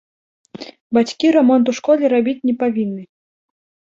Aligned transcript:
Бацькі 0.97 1.27
рамонт 1.35 1.65
у 1.73 1.75
школе 1.79 2.03
рабіць 2.13 2.35
не 2.51 2.55
павінны. 2.65 3.03